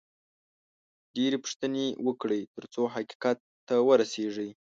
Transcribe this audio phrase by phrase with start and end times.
[1.15, 4.49] ډېرې پوښتنې وکړئ، ترڅو حقیقت ته ورسېږئ